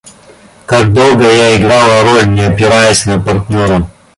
[0.65, 3.87] Как долго я играла роль, Не опираясь на партнера.